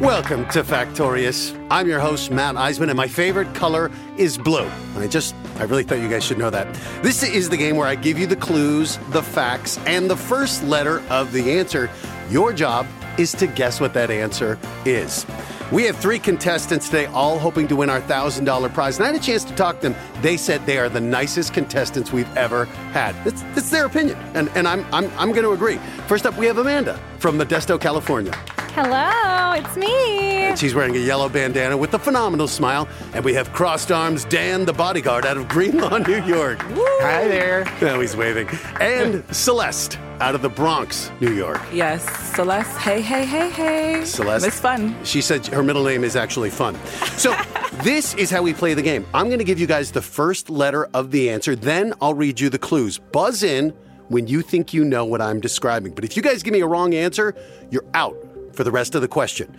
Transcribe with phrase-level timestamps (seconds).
[0.00, 1.54] Welcome to Factorious.
[1.70, 4.64] I'm your host, Matt Iseman, and my favorite color is blue.
[4.94, 6.72] And I just, I really thought you guys should know that.
[7.02, 10.64] This is the game where I give you the clues, the facts, and the first
[10.64, 11.90] letter of the answer.
[12.30, 12.86] Your job
[13.18, 15.26] is to guess what that answer is.
[15.72, 18.96] We have three contestants today, all hoping to win our $1,000 prize.
[18.96, 20.20] And I had a chance to talk to them.
[20.20, 23.14] They said they are the nicest contestants we've ever had.
[23.24, 25.76] It's, it's their opinion, and, and I'm, I'm, I'm going to agree.
[26.08, 28.32] First up, we have Amanda from Modesto, California.
[28.74, 30.56] Hello, it's me.
[30.56, 32.88] She's wearing a yellow bandana with a phenomenal smile.
[33.14, 36.58] And we have crossed arms Dan, the bodyguard out of Greenlawn, New York.
[36.62, 37.64] Hi there.
[37.80, 38.48] Now he's waving.
[38.80, 41.60] And Celeste out of the Bronx, New York.
[41.72, 42.76] Yes, Celeste.
[42.78, 44.04] Hey, hey, hey, hey.
[44.04, 44.46] Celeste.
[44.46, 44.94] It's fun.
[45.04, 46.76] She said her middle name is actually fun.
[47.16, 47.34] So
[47.82, 49.06] this is how we play the game.
[49.14, 52.38] I'm going to give you guys the first letter of the answer, then I'll read
[52.38, 52.98] you the clues.
[52.98, 53.70] Buzz in
[54.08, 55.94] when you think you know what I'm describing.
[55.94, 57.34] But if you guys give me a wrong answer,
[57.70, 58.16] you're out
[58.52, 59.56] for the rest of the question.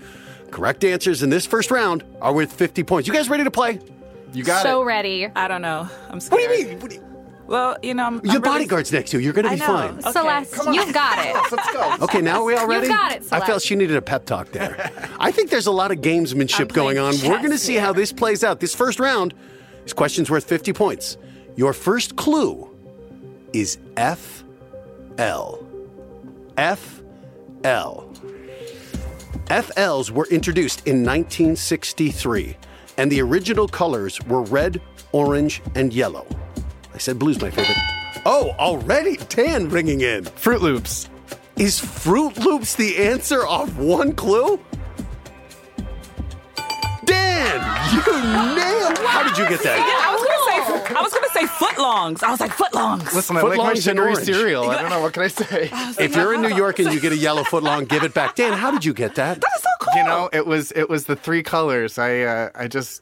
[0.51, 3.07] Correct answers in this first round are worth 50 points.
[3.07, 3.79] You guys ready to play?
[4.33, 4.71] You got so it.
[4.71, 5.27] So ready.
[5.27, 5.89] I don't know.
[6.09, 7.10] I'm What do you mean?
[7.51, 8.19] What do you- Well, you know, I'm.
[8.19, 9.23] I'm your really- bodyguard's next to you.
[9.25, 9.99] You're going to be fine.
[9.99, 10.11] Okay.
[10.11, 11.35] Celeste, you've got it.
[11.51, 11.95] Let's go.
[12.05, 12.87] Okay, now are we all ready?
[12.87, 14.89] got it, I felt she needed a pep talk there.
[15.19, 17.13] I think there's a lot of gamesmanship going on.
[17.23, 17.81] We're going to see here.
[17.81, 18.59] how this plays out.
[18.59, 19.33] This first round,
[19.83, 21.17] this question's worth 50 points.
[21.55, 22.69] Your first clue
[23.53, 24.43] is F
[25.17, 25.65] L.
[26.57, 27.01] F
[27.63, 28.07] L.
[29.47, 32.55] FLs were introduced in 1963,
[32.97, 36.25] and the original colors were red, orange, and yellow.
[37.01, 37.79] I said blue's my favorite.
[38.27, 40.23] Oh, already Dan ringing in.
[40.23, 41.09] Froot Loops.
[41.57, 44.59] Is Froot Loops the answer off one clue?
[47.03, 47.57] Dan,
[47.91, 48.03] you
[48.55, 48.91] nailed.
[48.91, 48.97] It!
[48.99, 49.81] How did you get that?
[49.81, 50.95] I was gonna say.
[50.95, 52.21] I was gonna say footlongs.
[52.21, 53.11] I was like footlongs.
[53.15, 54.23] Listen, I like my Footlongs and sugary orange.
[54.23, 54.69] cereal.
[54.69, 55.01] I don't know.
[55.01, 55.71] What can I say?
[55.99, 58.35] If you're in New York and you get a yellow footlong, give it back.
[58.35, 59.41] Dan, how did you get that?
[59.41, 59.95] That's so cool.
[59.95, 61.97] You know, it was it was the three colors.
[61.97, 63.01] I uh, I just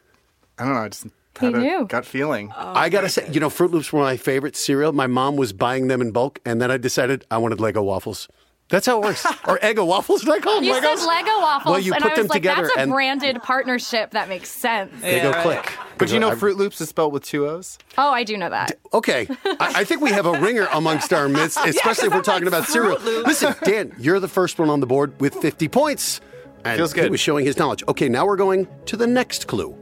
[0.57, 0.83] I don't know.
[0.83, 1.05] I just
[1.39, 1.85] had a knew.
[1.87, 2.51] gut feeling.
[2.55, 4.91] Oh, I gotta say, you know, Froot Loops were my favorite cereal.
[4.91, 8.27] My mom was buying them in bulk, and then I decided I wanted Lego waffles.
[8.69, 9.25] That's how it works.
[9.47, 10.97] or Eggo waffles, did I call them You Legos?
[10.97, 12.91] said Lego waffles, Well, you and put I them was like, together that's a and-
[12.91, 14.11] branded partnership.
[14.11, 14.91] That makes sense.
[15.01, 15.41] They go right.
[15.41, 15.73] click.
[15.97, 17.79] But you know, I- Froot Loops is spelled with two O's.
[17.97, 18.77] Oh, I do know that.
[18.93, 22.47] Okay, I, I think we have a ringer amongst our midst, especially if we're talking
[22.47, 22.99] about cereal.
[22.99, 26.21] Listen, Dan, you're the first one on the board with 50 points.
[26.63, 27.09] And Feels He good.
[27.09, 27.83] was showing his knowledge.
[27.87, 29.73] Okay, now we're going to the next clue.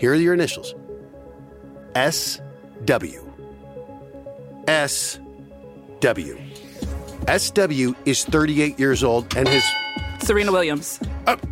[0.00, 0.74] Here are your initials
[1.94, 2.40] S
[2.86, 3.22] W.
[4.66, 5.20] S
[6.00, 6.38] W.
[7.38, 9.62] SW is 38 years old and his.
[10.20, 10.98] Serena Williams.
[11.26, 11.36] Oh.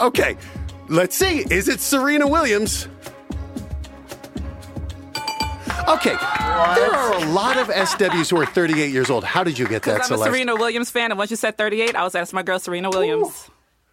[0.00, 0.36] Okay,
[0.88, 1.44] let's see.
[1.48, 2.88] Is it Serena Williams?
[5.86, 9.22] Okay, there are a lot of SWs who are 38 years old.
[9.22, 10.14] How did you get that, selection?
[10.14, 12.58] I'm a Serena Williams fan, and once you said 38, I was asking my girl
[12.58, 13.48] Serena Williams.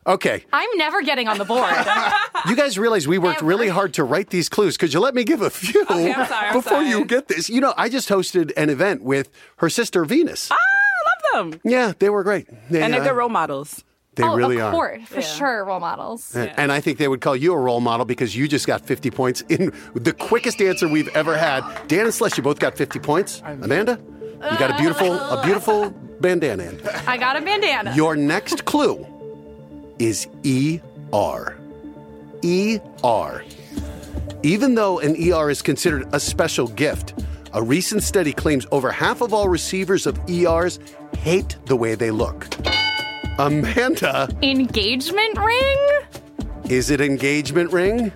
[0.08, 1.62] Okay, I'm never getting on the board.
[2.48, 4.78] you guys realize we worked really hard to write these clues.
[4.78, 7.50] Could you let me give a few Okay, I'm sorry, I'm before you get this?
[7.50, 10.50] You know, I just hosted an event with her sister Venus.
[10.52, 11.62] Ah, I love them.
[11.64, 12.48] Yeah, they were great.
[12.70, 13.84] They, And they're uh, good role models.
[14.16, 15.00] They oh, really of are.
[15.06, 15.22] for Yeah.
[15.22, 16.36] sure, role models.
[16.36, 18.82] And- And I think they would call you a role model because you just got
[18.82, 21.64] 50 points in the quickest answer we've ever had.
[21.88, 23.42] Dan and Celeste, you both got 50 points.
[23.46, 23.98] Amanda,
[24.52, 26.64] you got a beautiful, a beautiful bandana.
[26.64, 26.82] in.
[27.08, 27.96] I got a bandana.
[27.96, 29.06] Your next clue
[30.00, 31.56] is ER.
[32.44, 33.44] ER.
[34.44, 37.14] Even though an ER is considered a special gift,
[37.54, 40.80] a recent study claims over half of all receivers of ERs
[41.18, 42.48] hate the way they look.
[43.38, 45.88] Amanda, Engagement ring?
[46.70, 48.12] is it engagement ring?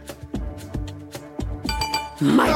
[2.22, 2.54] My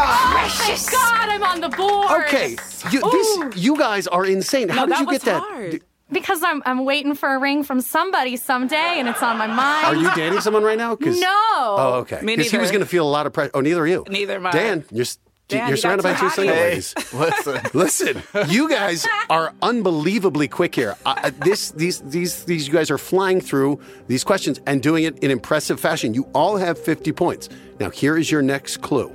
[0.49, 2.23] Thank God I'm on the board.
[2.23, 2.55] Okay,
[2.91, 4.69] you, this, you guys are insane.
[4.69, 5.41] How No, did you was get that?
[5.41, 5.81] hard.
[6.12, 9.85] Because I'm I'm waiting for a ring from somebody someday, and it's on my mind.
[9.88, 10.95] Are you dating someone right now?
[10.95, 11.28] 'Cause- No.
[11.59, 12.22] Oh, okay.
[12.22, 13.51] Me Because he was going to feel a lot of pressure.
[13.53, 14.06] Oh, neither are you.
[14.09, 14.51] Neither am I.
[14.51, 15.17] Dan, you're s-
[15.50, 16.96] Dan, you're you surrounded by two two single hotties.
[16.96, 17.13] ladies.
[17.13, 17.62] Listen.
[17.73, 20.96] Listen, you guys are unbelievably quick here.
[21.05, 25.17] Uh, this, these, these, these, you guys are flying through these questions and doing it
[25.20, 26.14] in impressive fashion.
[26.14, 27.47] You all have 50 points.
[27.79, 29.09] Now, here is your next clue.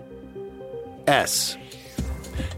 [1.07, 1.57] S.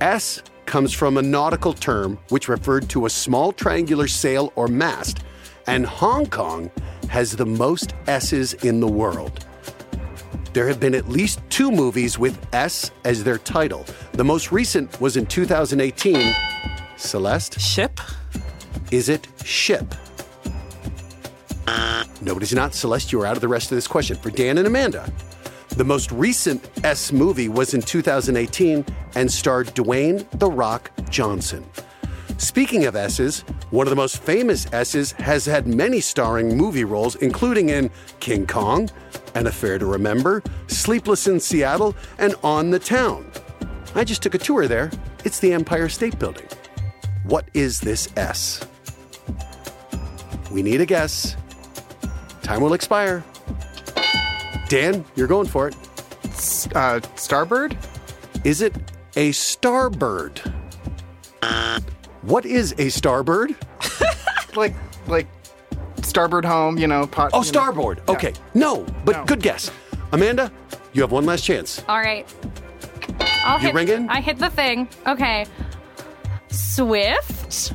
[0.00, 5.20] S comes from a nautical term which referred to a small triangular sail or mast,
[5.66, 6.70] and Hong Kong
[7.08, 9.46] has the most S's in the world.
[10.52, 13.84] There have been at least two movies with S as their title.
[14.12, 16.34] The most recent was in 2018.
[16.96, 18.00] Celeste, Ship.
[18.90, 19.94] is it ship?
[21.66, 22.74] Ah nobody's not.
[22.74, 24.16] Celeste, you are out of the rest of this question.
[24.16, 25.10] For Dan and Amanda,
[25.76, 28.84] the most recent S movie was in 2018
[29.16, 31.64] and starred Dwayne The Rock Johnson.
[32.38, 33.40] Speaking of S's,
[33.70, 37.90] one of the most famous S's has had many starring movie roles, including in
[38.20, 38.88] King Kong,
[39.34, 43.28] An Affair to Remember, Sleepless in Seattle, and On the Town.
[43.96, 44.90] I just took a tour there.
[45.24, 46.46] It's the Empire State Building.
[47.24, 48.64] What is this S?
[50.52, 51.36] We need a guess.
[52.42, 53.24] Time will expire.
[54.68, 55.74] Dan, you're going for it.
[56.74, 57.76] Uh, Starbird?
[58.44, 58.74] Is it
[59.16, 60.40] a starbird?
[62.22, 63.54] What is a starbird?
[64.56, 64.72] Like,
[65.08, 65.26] like
[65.96, 67.08] Starbird Home, you know.
[67.08, 67.48] Pot, Oh, you know.
[67.48, 68.00] starboard.
[68.08, 68.32] Okay.
[68.54, 69.24] No, but No.
[69.24, 69.68] good guess.
[70.12, 70.52] Amanda,
[70.92, 71.82] you have one last chance.
[71.88, 72.24] All right.
[73.44, 74.08] I'll You hit, ringing?
[74.08, 74.88] I hit the thing.
[75.08, 75.44] Okay.
[76.50, 77.72] Swift?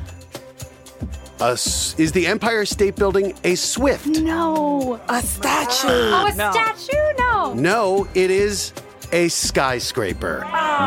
[1.40, 4.06] A s- is the Empire State Building a Swift?
[4.06, 5.00] No.
[5.08, 5.88] A statue.
[5.88, 6.50] Oh, a No.
[6.52, 6.96] statue?
[7.18, 7.54] No.
[7.54, 8.72] No, it is
[9.12, 10.40] a skyscraper.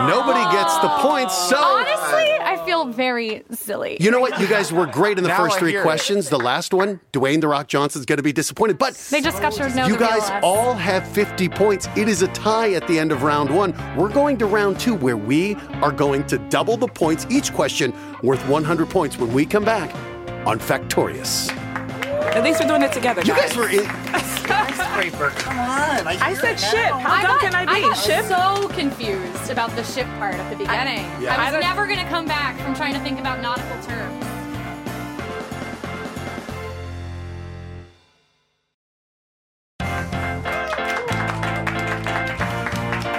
[0.07, 1.55] Nobody gets the points, so.
[1.57, 1.77] Oh.
[1.79, 3.97] Honestly, I feel very silly.
[3.99, 4.39] You know what?
[4.39, 5.83] You guys were great in the Now first I three hear it.
[5.83, 6.29] questions.
[6.29, 8.77] The last one, Dwayne The Rock Johnson's going to be disappointed.
[8.77, 11.87] But They just got to know you guys all have 50 points.
[11.97, 13.73] It is a tie at the end of round one.
[13.97, 17.93] We're going to round two, where we are going to double the points, each question
[18.21, 19.93] worth 100 points when we come back
[20.45, 21.49] on Factorious.
[22.35, 23.21] At least we're doing it together.
[23.21, 23.83] You guys were in.
[24.43, 25.29] Skyscraper.
[25.31, 26.07] Come on.
[26.07, 26.91] I, I said ship.
[26.91, 27.71] How I dumb got, can I be?
[27.71, 28.25] I got ship?
[28.25, 31.05] so confused about the ship part at the beginning.
[31.21, 31.35] Yeah.
[31.35, 33.81] I I was don't- never going to come back from trying to think about nautical
[33.83, 34.25] terms.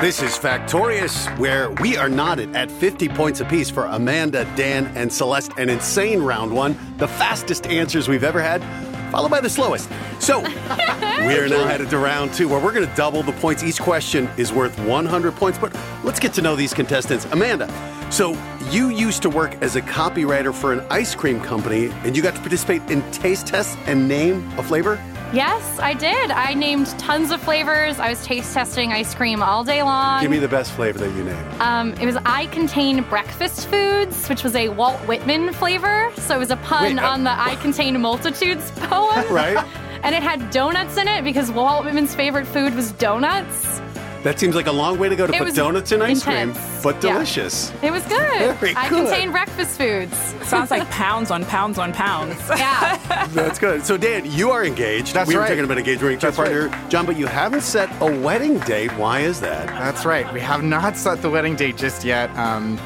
[0.04, 5.10] This is Factorious, where we are knotted at 50 points apiece for Amanda, Dan, and
[5.10, 5.52] Celeste.
[5.56, 8.62] An insane round one, the fastest answers we've ever had,
[9.10, 9.88] followed by the slowest.
[10.18, 13.62] So, we are now headed to round two, where we're going to double the points.
[13.62, 15.74] Each question is worth 100 points, but
[16.04, 17.24] let's get to know these contestants.
[17.32, 17.66] Amanda,
[18.10, 18.36] so
[18.68, 22.34] you used to work as a copywriter for an ice cream company, and you got
[22.34, 25.02] to participate in taste tests and name a flavor?
[25.34, 26.30] Yes, I did.
[26.30, 27.98] I named tons of flavors.
[27.98, 30.20] I was taste testing ice cream all day long.
[30.20, 31.60] Give me the best flavor that you named.
[31.60, 36.12] Um, it was I Contain Breakfast Foods, which was a Walt Whitman flavor.
[36.18, 39.32] So it was a pun Wait, uh, on the I Contain Multitudes poem.
[39.32, 39.56] Right?
[40.04, 43.80] And it had donuts in it because Walt Whitman's favorite food was donuts.
[44.24, 46.56] That seems like a long way to go to It put donuts in ice intense.
[46.56, 47.12] cream, but Yeah.
[47.12, 47.70] delicious.
[47.82, 48.56] It was good.
[48.56, 49.06] Very I good.
[49.06, 50.16] Contain Breakfast Foods.
[50.44, 52.34] Sounds like pounds on pounds on pounds.
[52.56, 52.96] Yeah.
[53.34, 53.84] That's good.
[53.84, 55.12] So, Dan, you are engaged.
[55.12, 55.48] That's we were right.
[55.48, 56.90] talking about engagement with your That's right.
[56.90, 58.90] John, but you haven't set a wedding date.
[58.96, 59.66] Why is that?
[59.66, 60.30] That's right.
[60.32, 62.34] We have not set the wedding date just yet.
[62.38, 62.80] Um,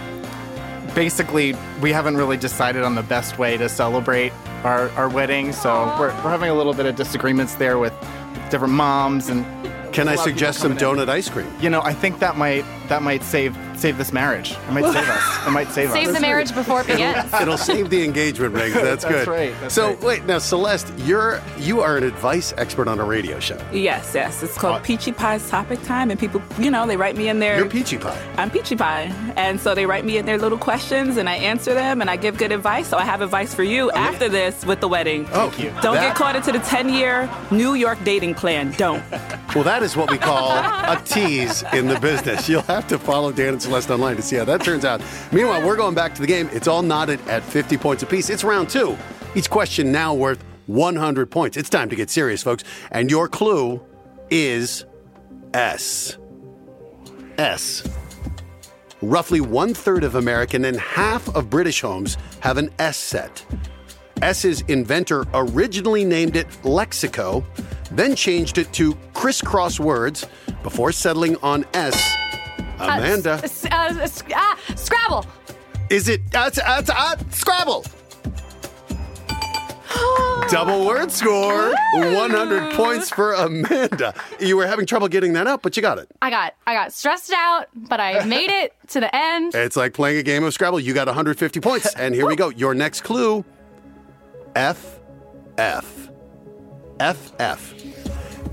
[0.95, 4.33] basically, we haven't really decided on the best way to celebrate
[4.65, 7.93] our, our wedding, so we're, we're having a little bit of disagreements there with
[8.51, 9.45] different moms and.
[9.93, 11.53] Can I a lot of suggest some coming donut ice cream?
[11.61, 14.53] You know, I think that might that might save save this marriage.
[14.53, 15.47] It might save us.
[15.47, 16.05] It might save, Save us.
[16.07, 17.33] Save the marriage before it begins.
[17.41, 18.75] It'll save the engagement rings.
[18.75, 19.13] That's, good.
[19.15, 19.29] That's good.
[19.29, 20.01] right, that's so right.
[20.03, 23.61] wait, now Celeste, you're you are an advice expert on a radio show.
[23.73, 24.43] Yes, yes.
[24.43, 27.39] It's called Uh, Peachy Pie's Topic Time, and people, you know, they write me in
[27.39, 27.57] their.
[27.59, 28.21] You're peachy pie.
[28.37, 29.13] I'm Peachy Pie.
[29.37, 32.17] And so they write me in their little questions and I answer them and I
[32.17, 32.89] give good advice.
[32.89, 35.29] So I have advice for you after this with the wedding.
[35.33, 35.71] Oh, you.
[35.83, 38.73] Don't that- get caught into the 10 year New York dating plan.
[38.73, 39.03] Don't.
[39.55, 42.49] Well, that is what we call a tease in the business.
[42.49, 45.01] You'll have to follow Dan and Celeste online to see how that turns out.
[45.33, 46.51] Meanwhile, we're going back to the game.
[46.53, 48.29] It's all knotted at 50 points apiece.
[48.29, 48.97] It's round two.
[49.35, 51.57] Each question now worth 100 points.
[51.57, 52.63] It's time to get serious, folks.
[52.91, 53.81] And your clue
[54.31, 54.85] is
[55.55, 56.19] S.
[57.39, 57.89] S.
[59.01, 63.45] Roughly one third of American and half of British homes have an S set.
[64.23, 67.45] S's inventor originally named it Lexico,
[67.91, 70.27] then changed it to crisscross words
[70.63, 71.95] before settling on S.
[72.79, 75.27] Amanda, Uh, s- uh, s- ah, Scrabble.
[75.91, 77.85] is it uh, uh, uh, Scrabble?
[80.51, 84.15] Double word score, 100 points for Amanda.
[84.41, 86.09] You were having trouble getting that up, but you got it.
[86.23, 89.55] I got I got stressed out, but I made it to the end.
[89.55, 90.81] It's like playing a game of Scrabble.
[90.81, 91.93] You got 150 points.
[91.95, 92.49] And here we go.
[92.51, 93.45] Your next clue
[94.55, 94.99] F
[95.59, 96.09] F.
[97.01, 97.75] F F.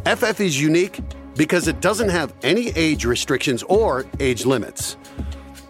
[0.05, 0.99] FF is unique
[1.35, 4.97] because it doesn't have any age restrictions or age limits.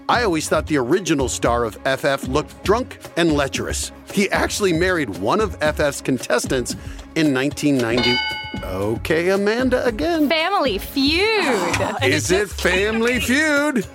[0.07, 3.91] I always thought the original star of FF looked drunk and lecherous.
[4.13, 6.75] He actually married one of FF's contestants
[7.15, 8.15] in 1990.
[8.63, 10.29] Okay, Amanda again.
[10.29, 11.75] Family Feud.
[12.03, 13.87] Is it Family Feud?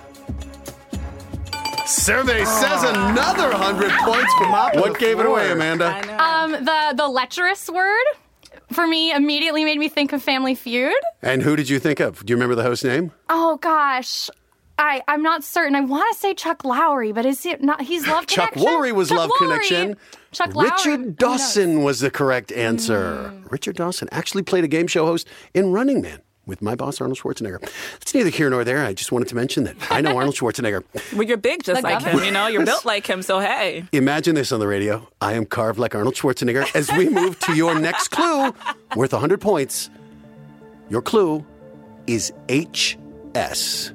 [1.85, 5.51] Survey says another 100 points for Mop What gave it away.
[5.51, 5.87] Amanda?
[6.21, 8.05] Um, the the lecherous word
[8.71, 10.93] for me immediately made me think of Family Feud.
[11.21, 12.25] And who did you think of?
[12.25, 13.11] Do you remember the host name?
[13.29, 14.29] Oh gosh,
[14.77, 15.75] I I'm not certain.
[15.75, 17.81] I want to say Chuck Lowry, but is it not?
[17.81, 18.75] He's Love Chuck Connection.
[18.75, 19.37] Woolery was Chuck Love Woolery.
[19.37, 19.97] Connection.
[20.31, 20.69] Chuck Lowry.
[20.69, 23.31] Richard Dawson was the correct answer.
[23.33, 23.51] Mm.
[23.51, 27.19] Richard Dawson actually played a game show host in Running Man with my boss Arnold
[27.19, 27.61] Schwarzenegger.
[28.01, 28.83] It's neither here nor there.
[28.83, 30.83] I just wanted to mention that I know Arnold Schwarzenegger.
[31.13, 32.19] Well, you're big just The like governor.
[32.19, 32.47] him, you know?
[32.47, 33.85] You're built like him, so hey.
[33.91, 35.07] Imagine this on the radio.
[35.21, 38.53] I am carved like Arnold Schwarzenegger as we move to your next clue
[38.95, 39.89] worth 100 points.
[40.89, 41.45] Your clue
[42.07, 43.91] is HS.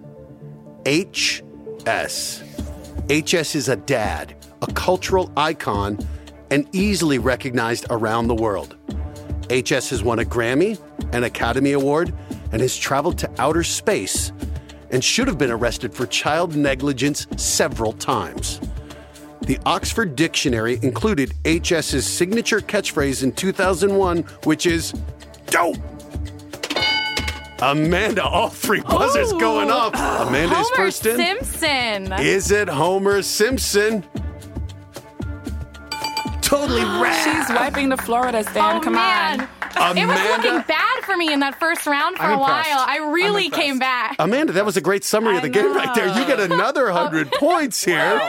[0.87, 2.43] HS.
[3.11, 5.99] HS is a dad, a cultural icon,
[6.50, 8.76] and easily recognized around the world.
[9.50, 10.79] HS has won a Grammy,
[11.12, 12.12] an Academy Award,
[12.57, 14.33] and has traveled to outer space
[14.91, 18.63] and should have been arrested for child negligence several times.
[19.43, 24.93] The Oxford Dictionary included HS's signature catchphrase in 2001, which is
[25.49, 25.77] dope.
[27.61, 29.93] Amanda, all three buzzers going off.
[30.27, 31.17] Amanda is Homer first in.
[31.19, 32.13] Simpson.
[32.15, 34.03] Is it Homer Simpson?
[36.41, 37.23] Totally rad.
[37.47, 38.79] She's wiping the Florida stand.
[38.79, 39.41] oh Come man.
[39.43, 39.47] on.
[39.99, 42.85] It was looking bad for me in that first round for I'm a while.
[42.87, 44.17] I really came back.
[44.19, 46.09] Amanda, that was a great summary of the I game right there.
[46.09, 48.21] You get another 100 points here.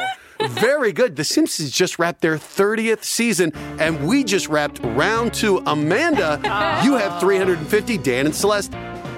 [0.50, 1.16] Very good.
[1.16, 5.58] The Simpsons just wrapped their 30th season, and we just wrapped round two.
[5.66, 6.40] Amanda,
[6.84, 7.98] you have 350.
[7.98, 8.72] Dan and Celeste,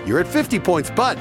[0.06, 0.90] you're at 50 points.
[0.90, 1.20] But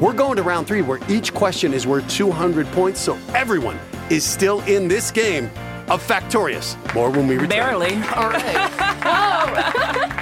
[0.00, 3.00] we're going to round three, where each question is worth 200 points.
[3.00, 3.78] So everyone
[4.10, 5.46] is still in this game
[5.88, 6.76] of Factorious.
[6.94, 7.48] More when we return.
[7.48, 7.94] Barely.
[8.14, 10.18] All right.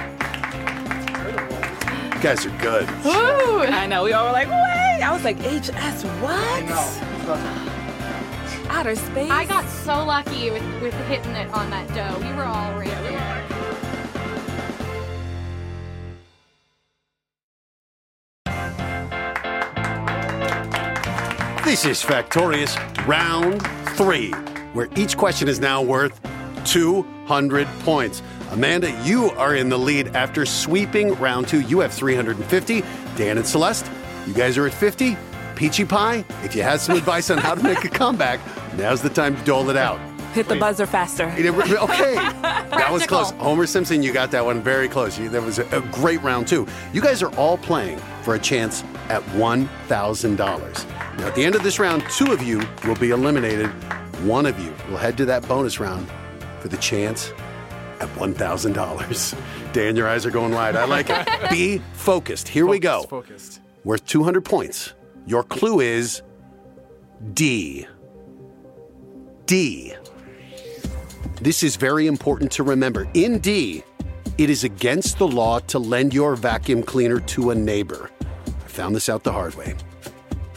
[2.21, 2.87] you guys are good.
[3.03, 3.61] Ooh.
[3.63, 4.03] I know.
[4.03, 5.01] We all were like, wait.
[5.01, 6.63] I was like, HS, what?
[8.69, 9.31] Outer space?
[9.31, 12.19] I got so lucky with, with hitting it on that dough.
[12.19, 13.47] We were all right there.
[21.65, 24.31] This is Factorious Round 3,
[24.73, 26.21] where each question is now worth
[26.65, 28.21] 200 points.
[28.51, 31.61] Amanda, you are in the lead after sweeping round 2.
[31.61, 32.81] You have 350.
[33.15, 33.89] Dan and Celeste,
[34.27, 35.15] you guys are at 50.
[35.55, 38.41] Peachy Pie, if you had some advice on how to make a comeback,
[38.75, 39.99] now's the time to dole it out.
[40.33, 41.27] Hit the buzzer faster.
[41.27, 43.31] Okay, that was close.
[43.31, 45.17] Homer Simpson, you got that one very close.
[45.17, 46.67] You, that was a, a great round too.
[46.91, 50.85] You guys are all playing for a chance at one thousand dollars.
[51.17, 53.67] Now, at the end of this round, two of you will be eliminated.
[54.25, 56.09] One of you will head to that bonus round
[56.59, 57.33] for the chance
[58.01, 59.35] at one thousand dollars.
[59.73, 60.75] Dan, your eyes are going wide.
[60.75, 61.27] I like it.
[61.49, 62.47] Be focused.
[62.47, 63.03] Here we go.
[63.03, 63.61] Focused.
[63.83, 64.93] Worth two hundred points.
[65.25, 66.21] Your clue is
[67.33, 67.87] D.
[69.45, 69.93] D.
[71.41, 73.07] This is very important to remember.
[73.13, 73.83] In D,
[74.37, 78.09] it is against the law to lend your vacuum cleaner to a neighbor.
[78.47, 79.75] I found this out the hard way.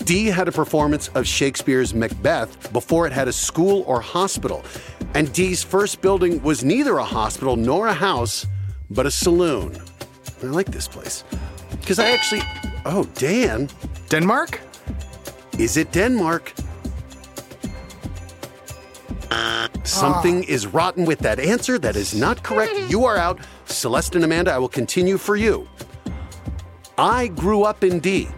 [0.05, 4.65] D had a performance of Shakespeare's Macbeth before it had a school or hospital.
[5.15, 8.47] And D's first building was neither a hospital nor a house,
[8.91, 9.77] but a saloon.
[10.43, 11.25] I like this place.
[11.81, 12.43] Because I actually.
[12.85, 13.69] Oh, Dan,
[14.09, 14.61] Denmark?
[15.59, 16.53] is it Denmark?
[19.85, 20.53] Something ah.
[20.53, 21.79] is rotten with that answer.
[21.79, 22.73] That is not correct.
[22.89, 23.39] You are out.
[23.67, 25.69] Celeste and Amanda, I will continue for you.
[26.97, 28.29] I grew up in D.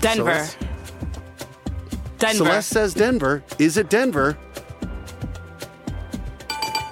[0.00, 0.34] Denver.
[0.34, 0.58] Celeste,
[2.18, 2.34] Denver.
[2.36, 3.44] Celeste says Denver.
[3.58, 4.36] Is it Denver?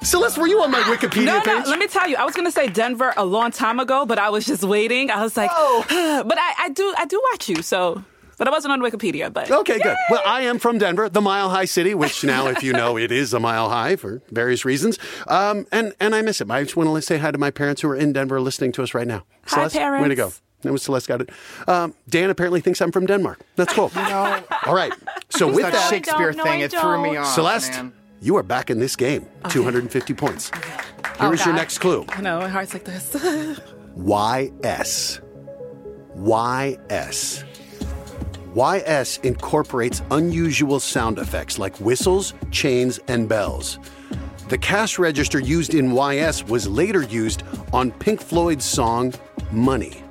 [0.02, 1.64] Celeste, were you on my Wikipedia no, page?
[1.64, 1.70] no.
[1.70, 4.30] Let me tell you, I was gonna say Denver a long time ago, but I
[4.30, 5.10] was just waiting.
[5.10, 5.84] I was like, oh.
[6.26, 8.02] but I, I do, I do watch you, so.
[8.38, 9.32] But I wasn't on Wikipedia.
[9.32, 9.96] But Okay, good.
[10.10, 13.10] Well, I am from Denver, the Mile High City, which now, if you know, it
[13.10, 14.98] is a mile high for various reasons.
[15.26, 16.50] Um, and and I miss it.
[16.50, 18.82] I just want to say hi to my parents who are in Denver listening to
[18.82, 19.24] us right now.
[19.46, 20.32] Hi, Celeste, way to go.
[20.62, 20.62] Parents.
[20.62, 21.30] That was Celeste got it.
[21.68, 23.40] Um, Dan apparently thinks I'm from Denmark.
[23.56, 23.90] That's cool.
[23.96, 24.92] All right.
[25.30, 27.34] So with that that, Shakespeare don't, no, thing, I it threw me off.
[27.34, 27.92] Celeste, man.
[28.20, 29.26] you are back in this game.
[29.50, 30.50] 250 points.
[31.18, 31.60] Here's your God.
[31.60, 32.04] next clue.
[32.08, 33.14] I know my heart's like this.
[33.96, 35.20] YS.
[36.14, 37.44] YS.
[38.54, 43.78] YS incorporates unusual sound effects like whistles, chains, and bells.
[44.48, 49.12] The cash register used in YS was later used on Pink Floyd's song
[49.50, 50.02] Money.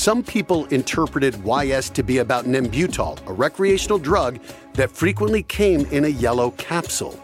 [0.00, 4.40] Some people interpreted YS to be about Nembutal, a recreational drug
[4.72, 7.20] that frequently came in a yellow capsule.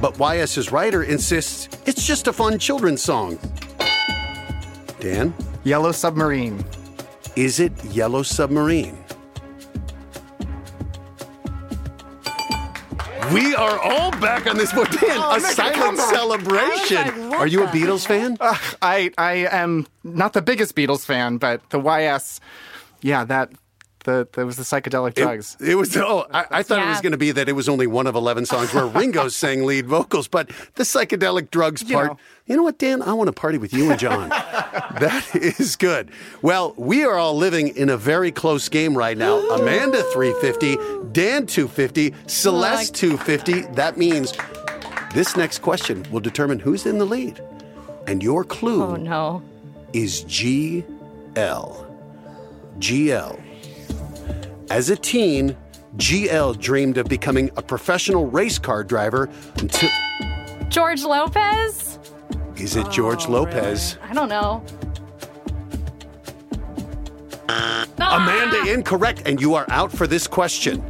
[0.00, 3.36] But YS's writer insists it's just a fun children's song.
[5.00, 5.34] Dan?
[5.64, 6.64] Yellow Submarine.
[7.34, 8.96] Is it Yellow Submarine?
[13.32, 14.90] We are all back on this board.
[14.90, 17.30] Dan, oh, a silent celebration.
[17.30, 18.36] Like, are you a the Beatles fan?
[18.40, 22.40] I I am not the biggest Beatles fan, but the YS,
[23.02, 23.50] yeah, that
[24.04, 25.56] the, the was the psychedelic drugs.
[25.60, 25.96] It, it was.
[25.96, 28.14] Oh, I, I thought it was going to be that it was only one of
[28.14, 32.06] eleven songs where Ringo sang lead vocals, but the psychedelic drugs You part.
[32.12, 32.18] know.
[32.46, 33.02] You know what, Dan?
[33.02, 34.28] I want to party with you and John.
[34.30, 36.10] that is good.
[36.40, 39.38] Well, we are all living in a very close game right now.
[39.50, 40.76] Amanda 350,
[41.12, 43.60] Dan 250, Celeste 250.
[43.74, 44.32] That means
[45.12, 47.38] this next question will determine who's in the lead.
[48.06, 49.42] And your clue Oh no.
[49.92, 50.84] is GL.
[52.78, 53.42] GL.
[54.70, 55.56] As a teen,
[55.96, 59.88] GL dreamed of becoming a professional race car driver until.
[60.68, 61.98] George Lopez?
[62.56, 63.96] Is it George oh, Lopez?
[64.02, 64.62] I don't know.
[67.48, 67.86] Ah!
[67.98, 70.84] Amanda, incorrect, and you are out for this question.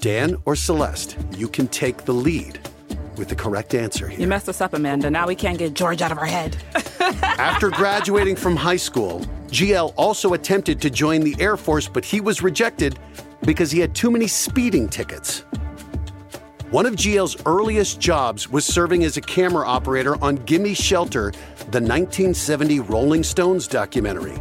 [0.00, 2.58] Dan or Celeste, you can take the lead
[3.16, 4.20] with the correct answer here.
[4.20, 5.10] You messed us up, Amanda.
[5.10, 6.56] Now we can't get George out of our head.
[7.22, 9.20] After graduating from high school,
[9.54, 12.98] GL also attempted to join the Air Force, but he was rejected
[13.42, 15.44] because he had too many speeding tickets.
[16.72, 21.30] One of GL's earliest jobs was serving as a camera operator on Gimme Shelter,
[21.70, 24.34] the 1970 Rolling Stones documentary.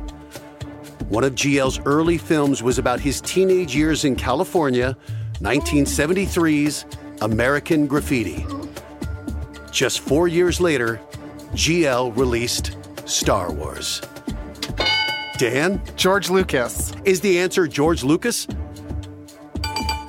[1.09, 4.97] One of GL's early films was about his teenage years in California,
[5.41, 6.85] 1973's
[7.21, 8.47] American Graffiti.
[9.69, 10.99] Just four years later,
[11.51, 14.01] GL released Star Wars.
[15.43, 16.93] Dan, George Lucas.
[17.03, 18.45] is the answer George Lucas?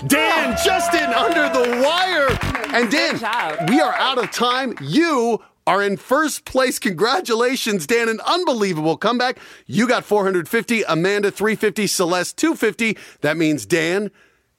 [0.07, 2.29] Dan, Justin under the wire.
[2.73, 3.19] And Dan,
[3.67, 4.77] we are out of time.
[4.81, 6.79] You are in first place.
[6.79, 8.09] Congratulations, Dan.
[8.09, 9.41] An unbelievable comeback.
[9.67, 12.97] You got 450, Amanda 350, Celeste 250.
[13.23, 14.13] That means, Dan,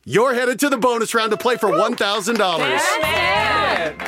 [0.04, 3.55] you're headed to the bonus round to play for $1,000.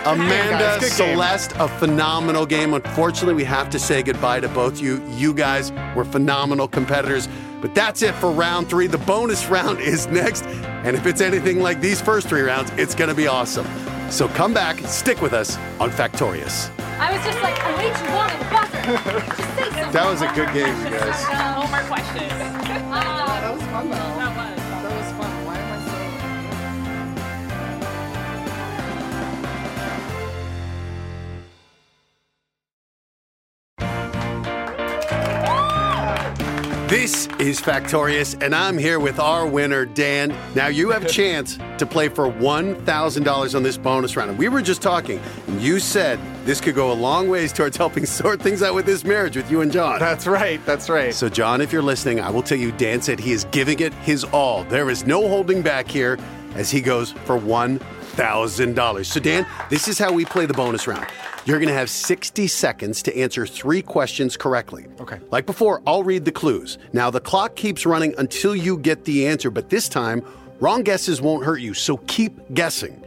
[0.05, 1.13] Amanda, guys, good game.
[1.15, 2.73] Celeste, a phenomenal game.
[2.73, 5.03] Unfortunately, we have to say goodbye to both you.
[5.09, 7.27] You guys were phenomenal competitors.
[7.61, 8.87] But that's it for round three.
[8.87, 10.45] The bonus round is next.
[10.45, 13.67] And if it's anything like these first three rounds, it's going to be awesome.
[14.09, 16.71] So come back, stick with us on Factorious.
[16.99, 19.19] I was just like, I hate you want it, buzzer.
[19.35, 19.91] Just say something.
[19.91, 21.23] That was a good game, you guys.
[21.27, 22.31] No more questions.
[22.31, 23.97] That was fun though.
[23.97, 24.36] Um,
[36.87, 40.33] This is Factorious, and I'm here with our winner, Dan.
[40.55, 44.29] Now, you have a chance to play for $1,000 on this bonus round.
[44.29, 47.75] And we were just talking, and you said this could go a long ways towards
[47.75, 49.99] helping sort things out with this marriage with you and John.
[49.99, 50.65] That's right.
[50.65, 51.13] That's right.
[51.13, 53.93] So, John, if you're listening, I will tell you Dan said he is giving it
[53.95, 54.63] his all.
[54.63, 56.17] There is no holding back here
[56.55, 59.05] as he goes for $1,000.
[59.05, 61.07] So, Dan, this is how we play the bonus round.
[61.47, 64.85] You're going to have 60 seconds to answer three questions correctly.
[64.99, 65.17] Okay.
[65.31, 66.77] Like before, I'll read the clues.
[66.91, 70.25] Now, the clock keeps running until you get the answer, but this time,
[70.59, 73.01] wrong guesses won't hurt you, so keep guessing.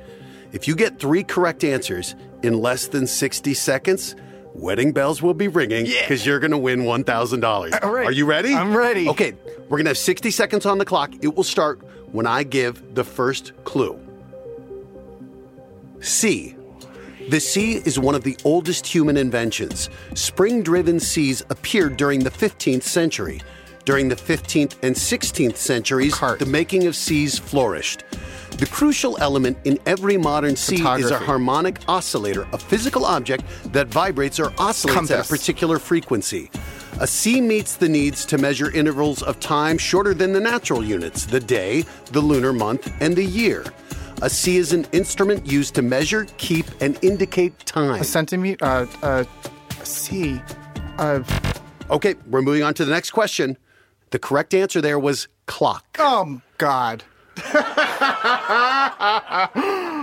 [0.53, 4.17] If you get three correct answers in less than 60 seconds,
[4.55, 7.83] wedding bells will be ringing because you're going to win $1,000.
[7.85, 8.07] All right.
[8.07, 8.55] Are you ready?
[8.55, 9.07] I'm ready.
[9.11, 9.35] Okay,
[9.69, 11.13] we're going to have 60 seconds on the clock.
[11.21, 14.01] It will start when I give the first clue.
[16.01, 16.57] C.
[17.31, 19.89] The sea is one of the oldest human inventions.
[20.15, 23.41] Spring driven seas appeared during the 15th century.
[23.85, 26.41] During the 15th and 16th centuries, Cart.
[26.41, 28.03] the making of seas flourished.
[28.59, 33.87] The crucial element in every modern sea is a harmonic oscillator, a physical object that
[33.87, 36.51] vibrates or oscillates at a particular frequency.
[36.99, 41.27] A sea meets the needs to measure intervals of time shorter than the natural units,
[41.27, 43.65] the day, the lunar month, and the year.
[44.23, 48.01] A sea is an instrument used to measure, keep, and indicate time.
[48.01, 48.65] a centimeter.
[48.65, 49.25] Uh, uh,
[49.83, 50.41] C.
[50.99, 51.23] Uh,
[51.91, 53.59] Okay, we're moving on to the next question.
[54.11, 55.85] The correct answer there was clock.
[55.99, 57.03] oh God.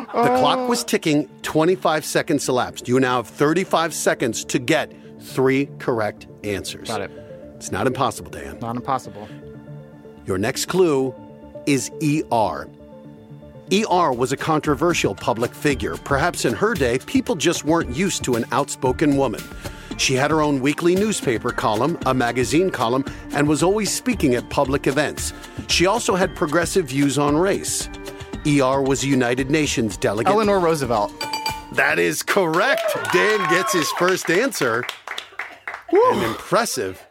[0.08, 2.88] The clock was ticking, 25 seconds elapsed.
[2.88, 6.88] You now have 35 seconds to get three correct answers.
[6.88, 7.12] Got it.
[7.56, 8.58] It's not impossible, Dan.
[8.60, 9.28] Not impossible.
[10.26, 11.14] Your next clue
[11.66, 12.68] is ER.
[13.72, 15.98] ER was a controversial public figure.
[15.98, 19.42] Perhaps in her day, people just weren't used to an outspoken woman.
[19.98, 24.50] She had her own weekly newspaper column, a magazine column, and was always speaking at
[24.50, 25.34] public events.
[25.68, 27.90] She also had progressive views on race.
[28.46, 30.32] ER was a United Nations delegate.
[30.32, 31.12] Eleanor Roosevelt.
[31.74, 32.96] That is correct.
[33.12, 34.86] Dan gets his first answer.
[35.92, 37.07] And impressive.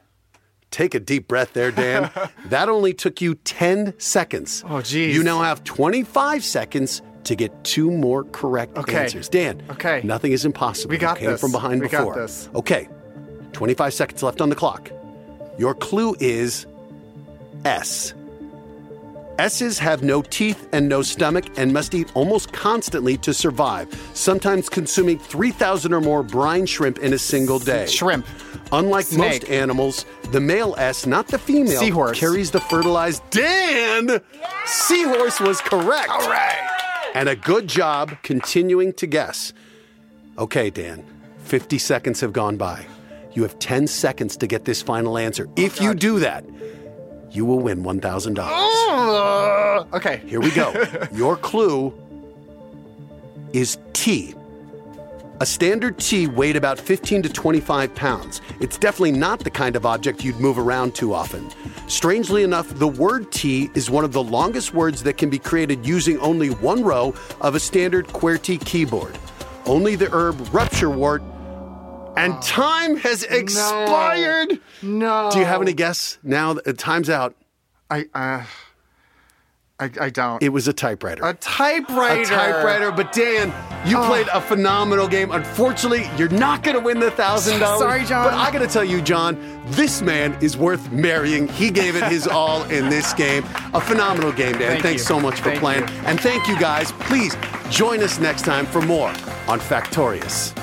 [0.76, 2.10] Take a deep breath there, Dan.
[2.50, 4.62] that only took you 10 seconds.
[4.68, 5.16] Oh, geez.
[5.16, 9.04] You now have 25 seconds to get two more correct Okay.
[9.04, 9.30] answers.
[9.30, 10.02] Dan, Okay.
[10.04, 10.90] nothing is impossible.
[10.90, 11.40] We got You came this.
[11.40, 12.16] from behind We got before.
[12.16, 12.50] this.
[12.54, 12.90] Okay.
[13.54, 14.90] 25 seconds left on the clock.
[15.58, 16.66] Your clue is
[17.64, 18.12] S.
[19.38, 24.68] S's have no teeth and no stomach and must eat almost constantly to survive, sometimes
[24.68, 27.87] consuming 3,000 or more brine shrimp in a single day.
[27.87, 28.27] Shrimp.
[28.72, 29.42] Unlike Snake.
[29.42, 32.18] most animals, the male S, not the female, Seahorse.
[32.18, 33.22] carries the fertilized.
[33.31, 34.20] Dan!
[34.64, 36.09] Seahorse was correct.
[36.09, 37.11] All right.
[37.14, 39.53] And a good job continuing to guess.
[40.38, 41.05] Okay, Dan,
[41.44, 42.87] 50 seconds have gone by.
[43.33, 45.49] You have 10 seconds to get this final answer.
[45.57, 46.44] if oh, you do that,
[47.37, 48.38] you will win $1,000.
[48.38, 50.22] Uh, okay.
[50.27, 50.72] Here we go.
[51.12, 51.92] Your clue
[53.53, 54.35] is tea.
[55.38, 58.40] A standard tea weighed about 15 to 25 pounds.
[58.59, 61.51] It's definitely not the kind of object you'd move around too often.
[61.88, 65.87] Strangely enough, the word tea is one of the longest words that can be created
[65.87, 69.18] using only one row of a standard QWERTY keyboard.
[69.66, 71.20] Only the herb rupturewort.
[72.16, 74.59] And time has expired.
[74.83, 75.31] No.
[75.33, 76.18] Do you have any guess?
[76.22, 77.35] Now that time's out.
[77.90, 78.42] I, uh,
[79.79, 80.42] I, I don't.
[80.42, 81.22] It was a typewriter.
[81.22, 82.22] a typewriter.
[82.22, 82.90] a typewriter.
[82.92, 83.52] But Dan,
[83.87, 84.07] you Oh.
[84.07, 85.31] played a phenomenal game.
[85.31, 87.81] Unfortunately, you're not going to win the thousand dollars.
[87.87, 88.24] Sorry, John.
[88.24, 91.46] But I got to tell you, John, this man is worth marrying.
[91.48, 93.44] He gave it his all in this game.
[93.74, 94.70] A phenomenal game, Dan.
[94.70, 95.07] Thank Thanks you.
[95.09, 95.83] so much for Thank playing.
[95.87, 95.94] you.
[96.07, 96.92] And thank you, guys.
[96.92, 97.37] Please
[97.68, 99.11] join us next time for more
[99.46, 100.55] on Factorious.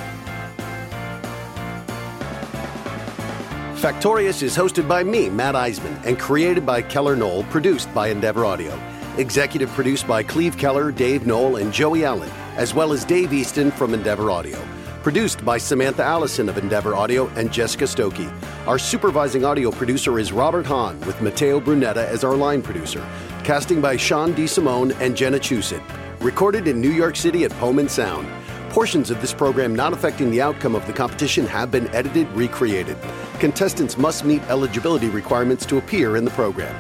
[3.84, 8.46] Factorious is hosted by me, Matt Iseman, and created by Keller Noll, produced by Endeavor
[8.46, 8.80] Audio.
[9.18, 13.72] Executive produced by Cleve Keller, Dave Noll, and Joey Allen, as well as Dave Easton
[13.72, 14.58] from Endeavor Audio.
[15.02, 18.32] Produced by Samantha Allison of Endeavor Audio and Jessica Stokey.
[18.68, 23.06] Our supervising audio producer is Robert Hahn, with Matteo Brunetta as our line producer.
[23.44, 25.84] Casting by Sean DeSimone and Jenna Chusett.
[26.22, 28.30] Recorded in New York City at Pullman Sound.
[28.74, 32.98] Portions of this program not affecting the outcome of the competition have been edited, recreated.
[33.38, 36.76] Contestants must meet eligibility requirements to appear in the program.